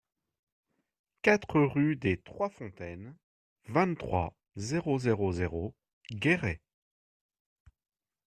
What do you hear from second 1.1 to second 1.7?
quatre